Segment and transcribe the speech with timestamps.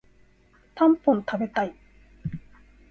[0.73, 1.75] たんぽん食べたい